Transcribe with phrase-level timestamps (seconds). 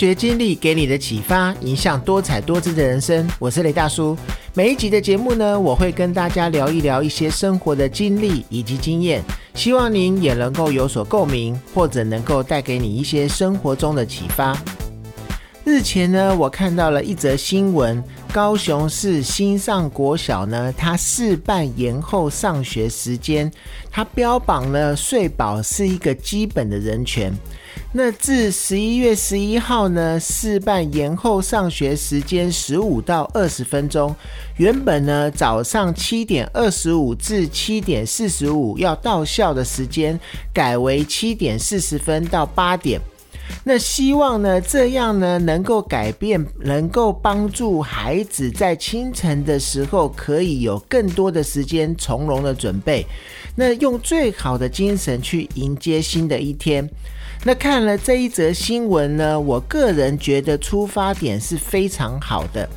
[0.00, 3.28] 学经历给你的启发，影响多彩多姿的人生。
[3.38, 4.16] 我是雷大叔。
[4.54, 14.56] 每一集的节目呢，我会跟大家聊一聊一些生活的经历以及经验，希望您也能够有所共鸣，或者能够带给你一些生活中的启发。
[15.64, 23.52] 日前呢，我看到了一则新闻，高雄市新上国小呢，它试办延后上学时间，
[23.90, 27.30] 它标榜了睡饱是一个基本的人权。
[27.92, 34.14] 那自十一月十一号呢，试办延后上学时间十五到二十分钟。
[34.58, 40.18] 原本呢，早上七点二十五至七点四十五要到校的时间，
[40.54, 43.00] 改为七点四十分到八点。
[43.64, 53.06] 那希望呢，这样呢，能够改变，能够帮助孩子在清晨的时候可以有更多的时间从容的准备，
[53.54, 56.88] 那用最好的精神去迎接新的一天。
[57.42, 62.68] 那看了这一则新闻呢，我个人觉得出发点是非常好的。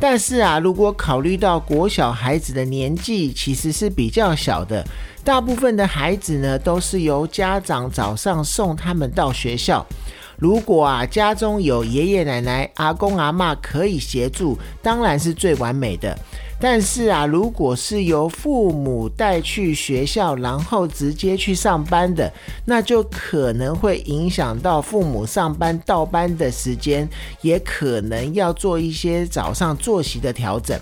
[0.00, 4.84] 但是啊，如果考虑到国小孩子的年纪其实是比较小的，
[5.24, 9.84] 大部分的孩子呢都是由家长早上送他们到学校。
[10.36, 16.16] 如果啊家中有爷爷奶奶、阿公阿妈可以协助，当然是最完美的。
[16.60, 22.32] 但是啊，如果是由父母带去学校，然后直接去上班的，
[22.64, 27.08] 那就可能会影响到父母上班倒班的时间，
[27.42, 30.78] 也可能要做一些早上作息的调整。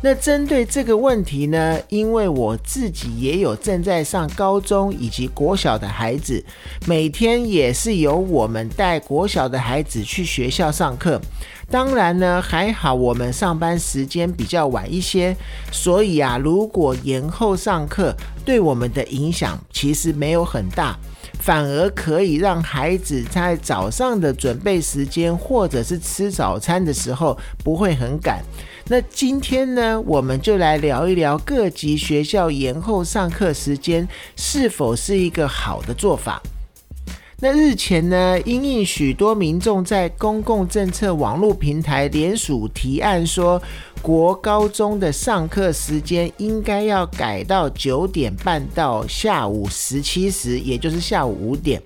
[0.00, 6.44] 那针对这个问题呢，因为我自己也有正在上高中以及国小的孩子，
[6.86, 11.20] 每天也是由我们带国小的孩子去学校上课。
[11.68, 15.36] 当然呢，还好我们上班时间比较晚一些，
[15.72, 18.14] 所以啊，如果延后上课，
[18.44, 20.96] 对我们的影响其实没有很大。
[21.40, 28.42] 反而可以让孩子在早上的准备时间，或者是吃早餐的时候不会很赶。
[28.90, 36.40] 那今天呢，我们就来聊一聊各级学校延后上课时间是否是一个好的做法。
[37.40, 43.62] 那日前呢，因应许多民众在公共政策网络平台联署提案，说
[44.00, 51.80] 国高中的上课时间应该要改到九点半到下午十七时，也就是下午五点。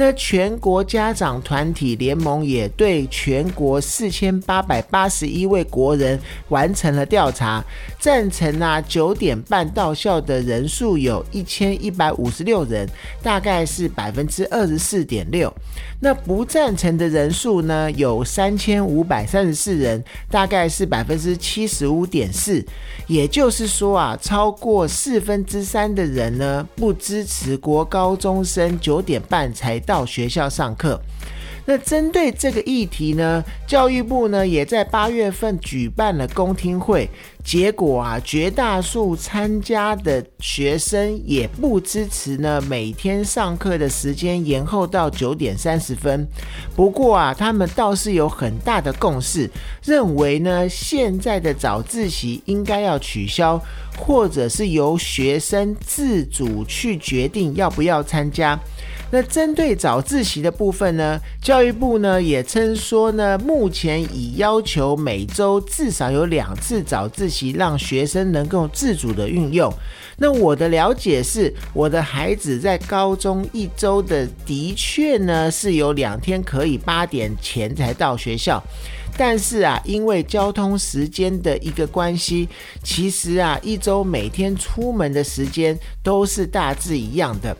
[0.00, 6.16] 那全国家长团体联盟也对全国四千八百八十一位国人
[6.50, 7.64] 完成了调查，
[7.98, 12.88] 赞成啊九点半到校的人数有一千一百五十六人，
[13.24, 15.52] 大概是百分之二十四点六。
[15.98, 22.64] 那不赞成的人数呢有三千五百三十四人，大概是百分之七十五点四。
[23.08, 29.82] 也就是说啊，超过四分之三的人呢不支持国高中生九点半才。
[29.88, 31.00] 到学校上课。
[31.64, 37.06] 那针对这个议题呢，教育部呢也在八月份举办了公听会，
[37.44, 46.26] 结果啊，绝大数参加的学生也不支持呢每天上课的时间延后到九点三十分。
[46.74, 49.50] 不过啊，他们倒是有很大的共识，
[49.84, 53.60] 认为呢现在的早自习应该要取消，
[53.98, 58.58] 或者是由学生自主去决定要不要参加。
[59.10, 69.72] 那针对早自习的部分呢，教育部呢也称说呢，目前已要求每周至少有两次早自习，让学生能够自主的运用。
[70.18, 78.62] 那我的了解是，我的孩子在高中一周的的确呢是有两天可以八点前才到学校。
[79.16, 82.48] 但是啊，因为交通时间的一个关系，
[82.84, 87.56] 其实啊，一周每天出门的时间都是大致一样的。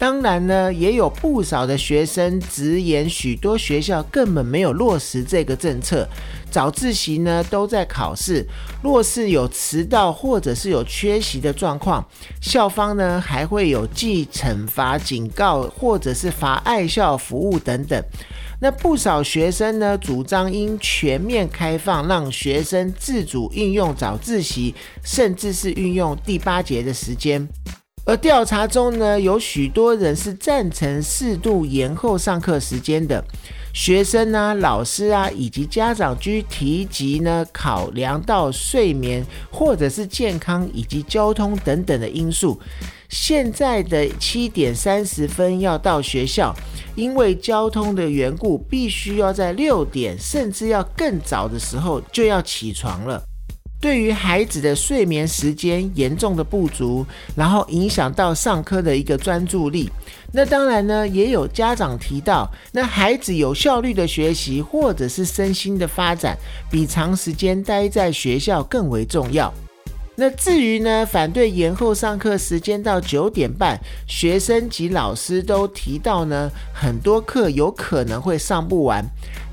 [0.00, 6.08] 当然呢，也有不少的学生直言，许多学校根本没有落实这个政策。
[6.50, 8.46] 早自习呢都在考试，
[8.82, 12.02] 若是有迟到或者是有缺席的状况，
[12.40, 18.02] 校方呢还会有记惩罚、警告，或者是罚爱校服务等等。
[18.62, 24.74] 那不少学生呢，主张应全面开放，让学生自主运用早自习，
[25.04, 27.46] 甚至是运用第八节的时间。
[28.10, 33.24] 而调查中呢，有许多人是赞成适度延后上课时间的。
[33.72, 42.60] 学生啊、老师啊以及家长均提及呢，考量到睡眠或者是健康以及交通等等的因素。
[43.08, 46.52] 现在的七点三十分要到学校，
[46.96, 53.22] 因为交通的缘故，必须要在六点甚至要更早的时候就要起床了。
[53.80, 59.90] 对于孩子的睡眠时间严重的不足，然后影响到上课的一个专注力。
[60.32, 66.36] 那当然呢，也有家长提到，那孩子有效率的学习或者是身心的发展，
[66.70, 69.52] 比长时间待在学校更为重要。
[70.20, 79.02] 那至于呢，反对延后上课时间到九点半，学生及老师都提到呢，很多课有可能会上不完。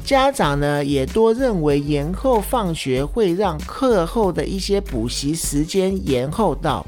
[0.04, 6.86] 家长呢也多认为延后放学会让课后的一些补习时间延后到，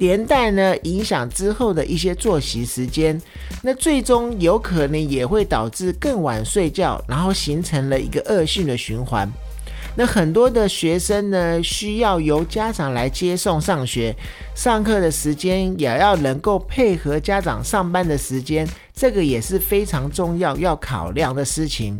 [0.00, 3.22] 连带呢影响之后的一些作息时间。
[3.62, 9.30] 那最终有可能也会导致更晚睡觉，然后形成了一个恶性的循环。
[9.98, 14.14] 那很多的学生呢，需要由家长来接送上学，
[14.54, 21.98] 上课的时间也要能够配合家长上班的时间，这个也是非常重要要考量的事情。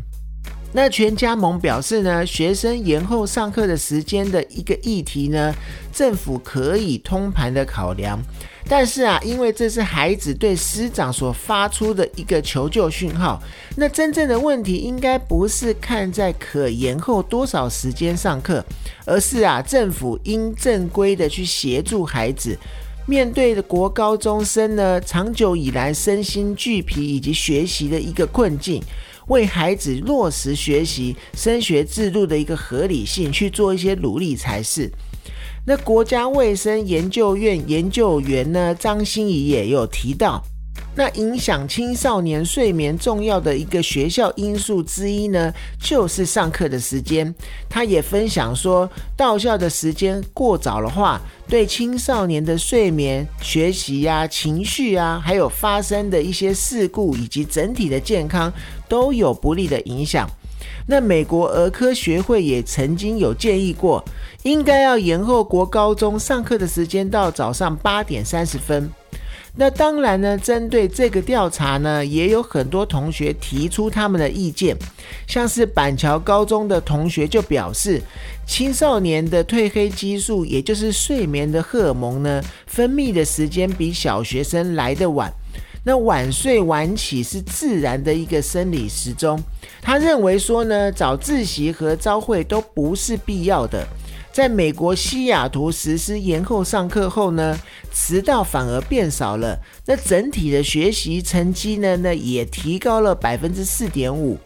[0.72, 5.54] 那全家盟表示呢，学生延后上课的时间的一个议题呢，
[5.90, 8.20] 政府可以通盘的考量。
[8.68, 13.40] 但是啊，因为这是孩子对师长所发出的一个求救讯号，
[13.76, 18.64] 那真正的问题应该不是看在可延后多少时间上课，
[19.04, 22.58] 而是啊，政府应正规的去协助孩子
[23.06, 28.82] 面对的国高中生呢，长久以来身心俱疲以及学习的一个困境，
[29.28, 34.90] 为孩子落实学习升学制度的一个合理性去做一些努力才是。
[35.68, 40.40] 那国家卫生研究院研究员呢张欣怡也有提到，
[40.94, 45.52] 那影响青少年睡眠重要的一个学校因素之一呢，
[45.82, 47.34] 就是上课的时间。
[47.68, 58.52] 他也分享说，到校的时间过早的话，对青少年的睡眠、学习呀、情绪啊，还有发生的一些事故以及整体的健康
[58.88, 60.30] 都有不利的影响。
[60.88, 64.04] 那美国儿科学会也曾经有建议过，
[64.44, 68.88] 应该要延后国高中上课的时间到早上八点三十分。
[69.58, 74.76] 那当然呢，针对这个调查呢，也有很多同学提出他们的意见，
[75.26, 78.00] 像是板桥高中的同学就表示，
[78.46, 85.32] 青少年的褪黑激素，也就是睡眠的荷尔蒙呢，分泌的时间比小学生来得晚。
[85.88, 89.40] 那晚睡晚起是自然的一个生理时钟。
[89.80, 93.86] 他认为说呢，早自习和朝会都不是必要的。
[94.32, 97.56] 在美国西雅图实施延后上课后呢，
[97.92, 99.56] 迟到反而变少了。
[99.84, 104.36] 那整体的学习成绩呢，那也提高了百分之四点五。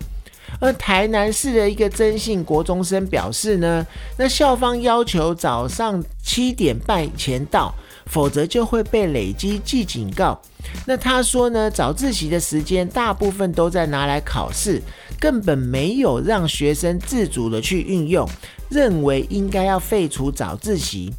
[0.61, 3.87] 而台南市的一个征信国中生表示呢，
[4.19, 7.75] 那校方要求早上七点半前到。
[8.11, 10.39] 否则就会被累积记警告。
[10.87, 14.83] 那他说呢，早自习的时间大部分都在拿来考试，
[15.19, 18.29] 根本没有让学生自主的去运用，
[18.69, 21.13] 认为应该要废除早自习。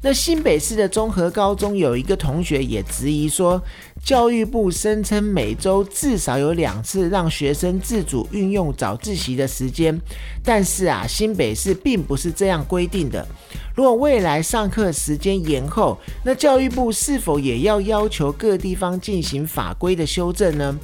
[0.00, 3.60] 那新北市的综合高中有一个同学也质疑说，
[4.04, 10.00] 教育部声称每周至少有两次让学生自主运用早自习的时间，
[10.44, 13.26] 但是啊，新北市并不是这样规定的。
[13.74, 20.76] 如果未来上课时间延后，那教育部是否也要要求各地方进行法规的修正呢？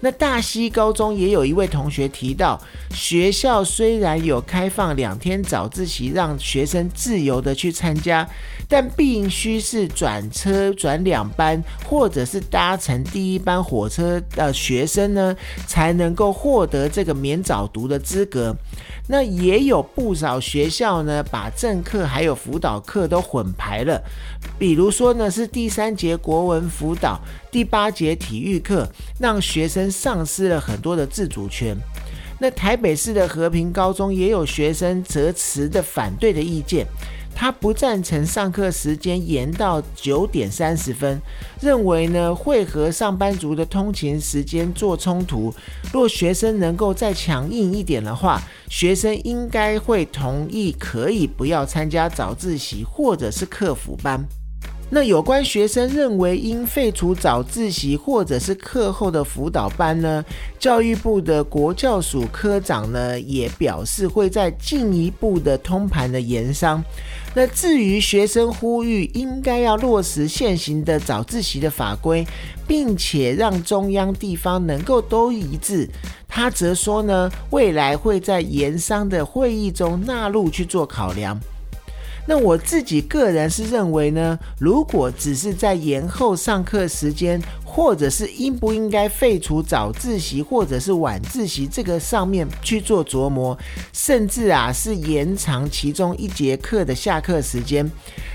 [0.00, 2.60] 那大溪高中也有一位同学提到，
[2.94, 8.28] 学校虽然有开放两天早自习，让学生自由的去参加，
[8.66, 18.56] 但必须是转车转两班，或者是搭乘第一班火车的学生呢，才能够获得这个免早读的资格。
[19.08, 24.00] 那也有不少学校呢，把正课还有辅导课都混排了，
[24.56, 28.88] 比如说呢，是第三节国文辅导，第八节体育课，
[29.18, 31.76] 让学生丧失了很多的自主权。
[32.38, 36.86] 那台北市的和平高中也有学生则持的反对的意见。
[37.32, 41.18] 他不赞成上课时间延到九点三十分，
[41.62, 45.54] 认为呢会和上班族的通勤时间做冲突。
[45.92, 54.26] 若学生能够再强硬一点的话，学生应该会同意可以不要参加早自习或者是课辅班。
[54.92, 60.24] 那有关学生认为应废除早自习或者是课后的辅导班呢？
[60.58, 66.82] 教育部的国教署科长呢也表示会在进一步的通盘的研商。
[67.36, 72.26] 那至于学生呼吁应该要落实现行的早自习的法规，
[72.66, 75.88] 并且让中央地方能够都一致，
[76.26, 81.38] 他则说呢未来会在研商的会议中纳入去做考量。
[82.30, 93.56] 那我自己个人是认为呢，如果只是在延后上课时间，或者是应不应该废除早自习或者是晚自习这个上面去做琢磨，
[93.92, 97.88] 甚至啊是延长其中一节课的下课时间，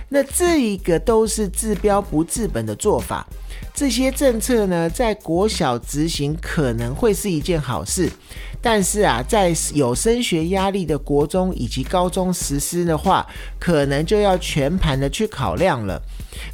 [0.07, 3.27] 那这一个都是治标不治本的做法。
[3.73, 8.09] 这些政策呢，在国小执行可能会是一件好事，
[8.61, 13.27] 但是啊，在有升学压力的国中以及高中实施的话，
[13.59, 16.01] 可能就要全盘的去考量了。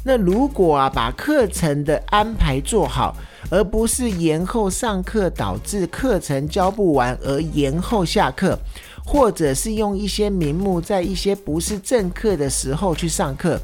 [0.04, 3.16] 那如果啊，把课程的安排做好，
[3.50, 8.58] 而不是延后上课导致课程教不完而延后下课，
[9.04, 13.58] 或者是用一些名目在一些不是正课的时候去上课。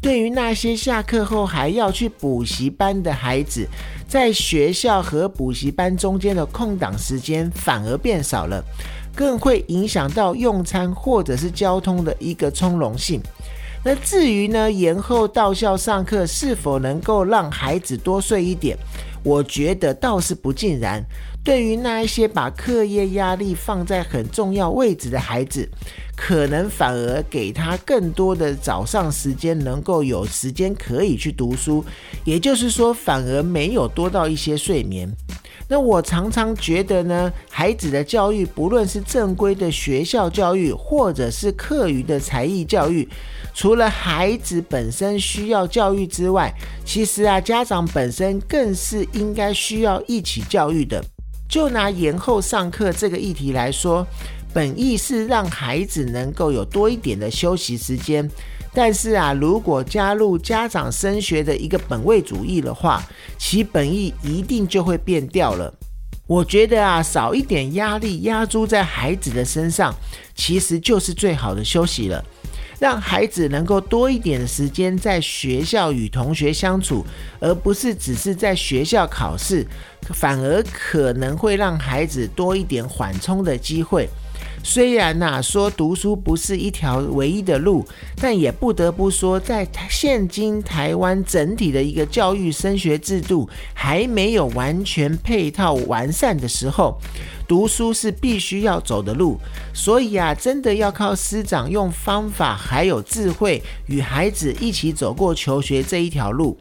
[0.00, 3.66] 对于那些下课后还要去补习班的孩子，
[4.06, 8.62] 在学校和补习班中间的空档时间反而变少了，
[9.14, 13.20] 更会影响到用餐或者是交通的一个从容性。
[13.86, 18.76] 那至于呢，延后到校上课是否能够让孩子多睡一点？
[19.22, 21.00] 我觉得倒是不尽然。
[21.44, 25.68] 对于那一些把课业压力放在很重要位置的孩子，
[26.16, 31.84] 可能反而给他更多的早上时间，能够有时间可以去读书。
[32.24, 35.08] 也就是说，反而没有多到一些睡眠。
[35.68, 43.08] 那我常常觉得呢，孩子的教育，不论是正规的学校教育，或者是课余的才艺教育，
[43.52, 46.54] 除了孩子本身需要教育之外，
[46.84, 51.04] 其实啊，家长本身更是应该需要一起教育的。
[51.48, 54.04] 就拿延后上课这个议题来说，
[54.56, 58.26] 本意是让孩子能够有多一点的休息时间。
[58.72, 63.02] 但是啊，如果加入家长升学的一个本位主义的话，
[63.36, 65.70] 其本意一定就会变掉了。
[66.26, 69.94] 我觉得啊，少一点压力压注在孩子的身上，
[70.34, 72.24] 其实就是最好的休息了。
[72.78, 77.04] 让孩子能够多一点的时间在学校与同学相处，
[77.40, 79.66] 而不是只是在学校考试，
[80.14, 84.08] 反而可能会让孩子多一点缓冲的机会。
[84.68, 96.98] 虽然呐说读书不是一条唯一的路，但也不得不说，在现今台湾整体的一个教育升学制度还没有完全配套完善的时候，
[97.46, 99.38] 读书是必须要走的路。
[99.72, 106.58] 所以啊，真的要靠师长用方法还有智慧，与孩子一起走过求学这一条路。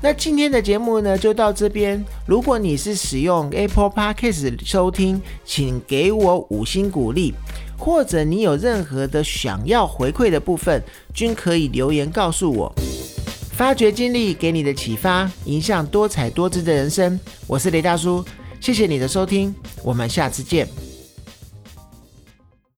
[0.00, 2.04] 那今天的节目呢，就到这边。
[2.24, 7.34] 如果你是使用 Apple Podcast 收听，请给我五星鼓励，
[7.76, 10.80] 或者你有任何的想要回馈的部分，
[11.12, 12.72] 均可以留言告诉我。
[13.50, 17.18] 发掘经历给你的启发，影响多彩多姿的人生。
[17.48, 18.24] 我是雷大叔，
[18.60, 19.52] 谢谢你的收听，
[19.82, 20.87] 我们下次见。